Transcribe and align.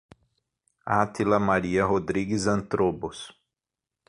Atila 0.97 1.39
Maria 1.39 1.85
Rodrigues 1.85 2.47
Antrobos 2.55 3.29